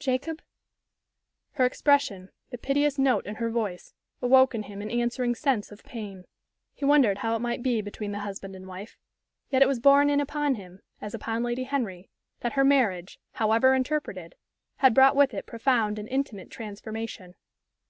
[0.00, 0.40] "Jacob?"
[1.56, 5.84] Her expression, the piteous note in her voice, awoke in him an answering sense of
[5.84, 6.24] pain.
[6.72, 8.96] He wondered how it might be between the husband and wife.
[9.50, 12.08] Yet it was borne in upon him, as upon Lady Henry,
[12.40, 14.36] that her marriage, however interpreted,
[14.76, 17.34] had brought with it profound and intimate transformation.